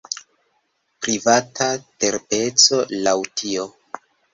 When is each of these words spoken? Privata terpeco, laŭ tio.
Privata 1.07 1.69
terpeco, 2.05 2.85
laŭ 3.07 3.19
tio. 3.41 3.73